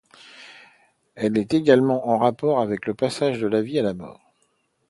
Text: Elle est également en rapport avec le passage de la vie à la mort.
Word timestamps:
Elle 1.13 1.37
est 1.37 1.53
également 1.53 2.07
en 2.09 2.17
rapport 2.17 2.59
avec 2.59 2.87
le 2.87 2.95
passage 2.95 3.39
de 3.39 3.45
la 3.45 3.61
vie 3.61 3.77
à 3.77 3.83
la 3.83 3.93
mort. 3.93 4.33